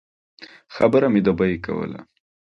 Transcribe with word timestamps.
خبره 0.75 1.07
مې 1.13 1.21
د 1.25 1.29
بیې 1.39 1.57
کوله. 1.65 1.99